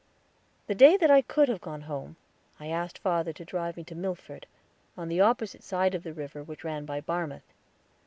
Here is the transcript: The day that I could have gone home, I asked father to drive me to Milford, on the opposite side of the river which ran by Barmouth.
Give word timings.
The 0.65 0.73
day 0.73 0.97
that 0.97 1.11
I 1.11 1.21
could 1.21 1.47
have 1.47 1.61
gone 1.61 1.81
home, 1.81 2.15
I 2.59 2.69
asked 2.69 2.97
father 2.97 3.31
to 3.33 3.45
drive 3.45 3.77
me 3.77 3.83
to 3.83 3.93
Milford, 3.93 4.47
on 4.97 5.09
the 5.09 5.21
opposite 5.21 5.61
side 5.61 5.93
of 5.93 6.01
the 6.01 6.11
river 6.11 6.41
which 6.41 6.63
ran 6.63 6.85
by 6.85 7.01
Barmouth. 7.01 7.53